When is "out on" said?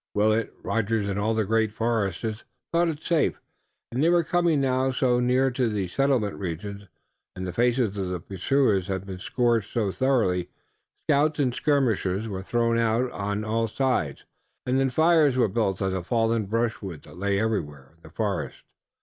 12.79-13.45